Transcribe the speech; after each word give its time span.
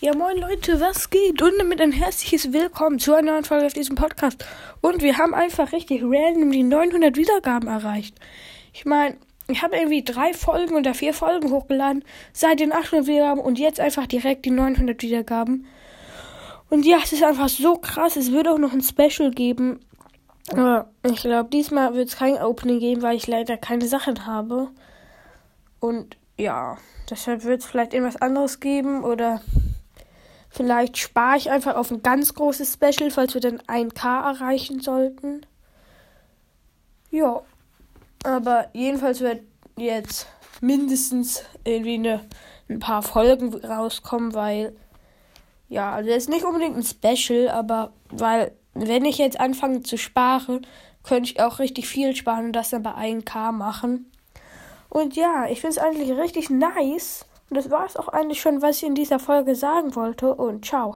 Ja, 0.00 0.12
moin 0.12 0.36
Leute, 0.36 0.80
was 0.80 1.08
geht? 1.08 1.40
Und 1.40 1.52
damit 1.56 1.80
ein 1.80 1.92
herzliches 1.92 2.52
Willkommen 2.52 2.98
zu 2.98 3.14
einer 3.14 3.30
neuen 3.30 3.44
Folge 3.44 3.66
auf 3.66 3.74
diesem 3.74 3.94
Podcast. 3.94 4.44
Und 4.80 5.02
wir 5.02 5.18
haben 5.18 5.34
einfach 5.34 5.70
richtig 5.70 6.02
random 6.02 6.50
die 6.50 6.64
900 6.64 7.16
Wiedergaben 7.16 7.68
erreicht. 7.68 8.18
Ich 8.72 8.84
meine, 8.84 9.16
ich 9.46 9.62
habe 9.62 9.76
irgendwie 9.76 10.02
drei 10.02 10.34
Folgen 10.34 10.74
oder 10.74 10.94
vier 10.94 11.14
Folgen 11.14 11.52
hochgeladen, 11.52 12.04
seit 12.32 12.58
den 12.58 12.72
800 12.72 13.06
Wiedergaben 13.06 13.40
und 13.40 13.56
jetzt 13.56 13.78
einfach 13.78 14.08
direkt 14.08 14.44
die 14.44 14.50
900 14.50 15.00
Wiedergaben. 15.00 15.64
Und 16.70 16.84
ja, 16.84 16.98
es 17.02 17.12
ist 17.12 17.22
einfach 17.22 17.48
so 17.48 17.76
krass. 17.76 18.16
Es 18.16 18.32
wird 18.32 18.48
auch 18.48 18.58
noch 18.58 18.72
ein 18.72 18.82
Special 18.82 19.30
geben. 19.30 19.78
Aber 20.50 20.90
ich 21.04 21.22
glaube, 21.22 21.50
diesmal 21.50 21.94
wird 21.94 22.08
es 22.08 22.16
kein 22.16 22.34
Opening 22.34 22.80
geben, 22.80 23.02
weil 23.02 23.16
ich 23.16 23.28
leider 23.28 23.56
keine 23.56 23.86
Sachen 23.86 24.26
habe. 24.26 24.70
Und 25.78 26.16
ja, 26.36 26.78
deshalb 27.08 27.44
wird 27.44 27.60
es 27.60 27.66
vielleicht 27.66 27.94
irgendwas 27.94 28.20
anderes 28.20 28.58
geben 28.58 29.04
oder 29.04 29.40
Vielleicht 30.54 30.98
spare 30.98 31.36
ich 31.36 31.50
einfach 31.50 31.74
auf 31.74 31.90
ein 31.90 32.00
ganz 32.00 32.32
großes 32.32 32.74
Special, 32.74 33.10
falls 33.10 33.34
wir 33.34 33.40
dann 33.40 33.58
1K 33.62 34.34
erreichen 34.34 34.78
sollten. 34.78 35.44
Ja. 37.10 37.42
Aber 38.22 38.68
jedenfalls 38.72 39.20
wird 39.20 39.40
jetzt 39.76 40.28
mindestens 40.60 41.42
irgendwie 41.64 41.94
eine, 41.94 42.20
ein 42.68 42.78
paar 42.78 43.02
Folgen 43.02 43.52
rauskommen, 43.52 44.32
weil. 44.34 44.76
Ja, 45.68 45.92
also 45.92 46.10
ist 46.10 46.28
nicht 46.28 46.44
unbedingt 46.44 46.76
ein 46.76 46.84
Special, 46.84 47.48
aber 47.48 47.92
weil, 48.10 48.52
wenn 48.74 49.04
ich 49.04 49.18
jetzt 49.18 49.40
anfange 49.40 49.82
zu 49.82 49.98
sparen, 49.98 50.64
könnte 51.02 51.32
ich 51.32 51.40
auch 51.40 51.58
richtig 51.58 51.88
viel 51.88 52.14
sparen 52.14 52.46
und 52.46 52.52
das 52.52 52.70
dann 52.70 52.84
bei 52.84 52.92
1K 52.92 53.50
machen. 53.50 54.08
Und 54.88 55.16
ja, 55.16 55.46
ich 55.50 55.60
finde 55.60 55.78
es 55.78 55.78
eigentlich 55.78 56.12
richtig 56.12 56.48
nice 56.48 57.26
und 57.50 57.56
das 57.56 57.70
war 57.70 57.84
es 57.86 57.96
auch 57.96 58.08
eigentlich 58.08 58.40
schon, 58.40 58.62
was 58.62 58.78
ich 58.78 58.84
in 58.84 58.94
dieser 58.94 59.18
Folge 59.18 59.54
sagen 59.54 59.94
wollte. 59.94 60.34
Und 60.34 60.64
ciao. 60.64 60.92